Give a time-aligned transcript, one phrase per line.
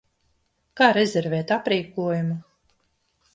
[0.79, 2.39] Kā rezervēt aprīkojumu?